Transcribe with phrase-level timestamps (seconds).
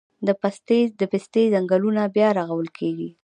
[0.99, 3.09] د پستې ځنګلونه بیا رغول کیږي